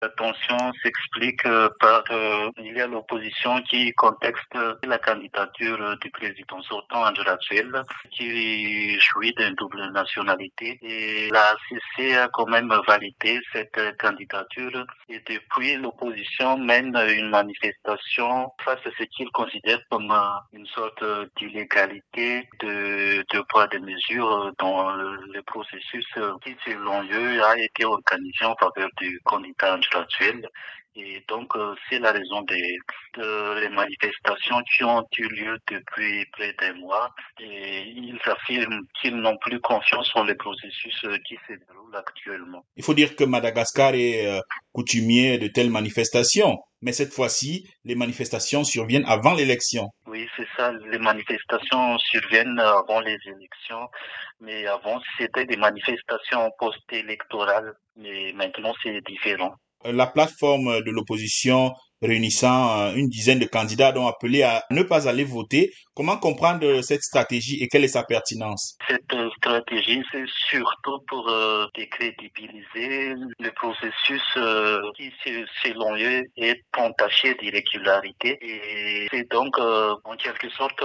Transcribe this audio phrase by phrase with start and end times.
[0.00, 6.10] La tension s'explique euh, par euh, il y a l'opposition qui contexte la candidature du
[6.12, 7.82] président sortant Angela Duel,
[8.12, 10.78] qui jouit d'une double nationalité.
[10.82, 14.86] Et la CC a quand même validé cette candidature.
[15.08, 20.14] Et depuis l'opposition mène une manifestation face à ce qu'il considère comme
[20.52, 21.04] une sorte
[21.36, 26.06] d'illégalité de, de poids de mesures dans le processus
[26.44, 30.48] qui selon eux a été organisé en faveur du candidat actuelle.
[31.00, 32.78] Et donc, euh, c'est la raison des
[33.16, 37.14] les manifestations qui ont eu lieu depuis près d'un mois.
[37.40, 42.64] Et ils affirment qu'ils n'ont plus confiance en les processus euh, qui se déroulent actuellement.
[42.76, 44.40] Il faut dire que Madagascar est euh,
[44.72, 46.58] coutumier de telles manifestations.
[46.80, 49.88] Mais cette fois-ci, les manifestations surviennent avant l'élection.
[50.18, 50.72] Oui, c'est ça.
[50.90, 53.88] Les manifestations surviennent avant les élections.
[54.40, 57.74] Mais avant, c'était des manifestations post-électorales.
[57.94, 59.54] Mais maintenant, c'est différent.
[59.84, 65.08] La plateforme de l'opposition réunissant euh, une dizaine de candidats ont appelé à ne pas
[65.08, 65.72] aller voter.
[65.94, 68.76] Comment comprendre cette stratégie et quelle est sa pertinence?
[68.88, 75.10] Cette stratégie, c'est surtout pour euh, décrédibiliser le processus euh, qui,
[75.64, 78.38] selon eux, est entaché d'irrégularité.
[78.40, 80.80] Et c'est donc, en quelque sorte,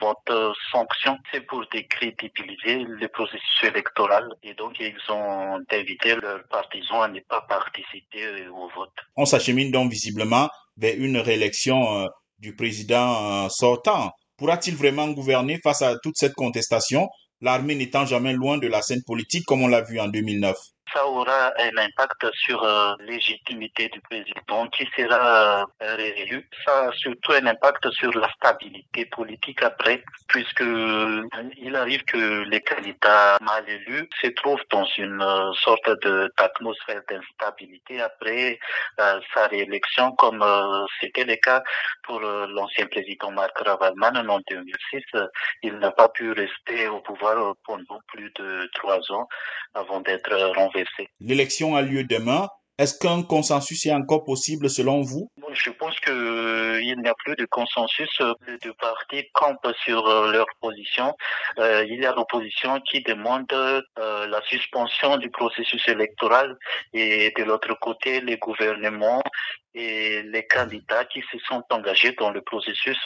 [0.00, 4.26] votre sanction, c'est pour décrédibiliser le processus électoral.
[4.42, 8.92] Et donc, ils ont invité leurs partisans à ne pas participer au vote.
[9.16, 10.29] On s'achemine donc visiblement
[10.76, 12.06] vers une réélection euh,
[12.38, 14.10] du président euh, sortant.
[14.36, 17.08] Pourra-t-il vraiment gouverner face à toute cette contestation,
[17.40, 20.56] l'armée n'étant jamais loin de la scène politique comme on l'a vu en 2009
[20.92, 26.48] ça aura un impact sur la euh, légitimité du président qui sera euh, réélu.
[26.64, 31.26] Ça a surtout un impact sur la stabilité politique après, puisque euh,
[31.58, 35.24] il arrive que les candidats mal élus se trouvent dans une
[35.54, 35.90] sorte
[36.36, 38.58] d'atmosphère d'instabilité après
[38.98, 40.44] sa réélection, comme
[41.00, 41.62] c'était le cas
[42.02, 45.02] pour l'ancien président Marc Ravalman en 2006.
[45.62, 49.26] Il n'a pas pu rester au pouvoir pendant plus de trois ans
[49.74, 50.79] avant d'être renversé
[51.20, 52.48] L'élection a lieu demain.
[52.80, 55.30] Est-ce qu'un consensus est encore possible selon vous?
[55.52, 58.22] Je pense qu'il euh, n'y a plus de consensus.
[58.46, 61.14] Les deux partis campent sur euh, leur position.
[61.58, 63.52] Euh, il y a l'opposition qui demande
[63.98, 66.56] la suspension du processus électoral
[66.94, 69.22] et de l'autre côté, les gouvernements
[69.74, 72.98] et les candidats qui se sont engagés dans le processus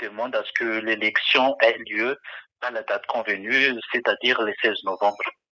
[0.00, 2.18] demandent à ce que l'élection ait lieu
[2.62, 5.24] à la date convenue, c'est-à-dire le 16 novembre.